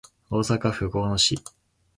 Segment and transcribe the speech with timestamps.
[0.31, 1.35] 大阪府交野市